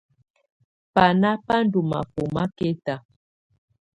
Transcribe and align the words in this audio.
Baná 0.93 1.29
bá 1.45 1.55
ndɔ́ 1.65 1.83
mafɔma 1.89 2.43
kɛta. 2.57 2.95